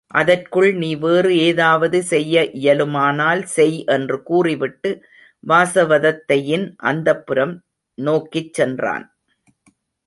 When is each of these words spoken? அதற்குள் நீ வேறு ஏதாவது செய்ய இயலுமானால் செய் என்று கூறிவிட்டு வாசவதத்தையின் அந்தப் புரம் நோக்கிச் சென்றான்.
அதற்குள் 0.11 0.73
நீ 0.73 0.95
வேறு 0.95 1.37
ஏதாவது 1.37 2.03
செய்ய 2.03 2.43
இயலுமானால் 2.53 3.43
செய் 3.43 3.85
என்று 3.87 4.23
கூறிவிட்டு 4.23 4.91
வாசவதத்தையின் 5.43 6.67
அந்தப் 6.83 7.23
புரம் 7.27 7.55
நோக்கிச் 7.97 8.53
சென்றான். 8.53 9.05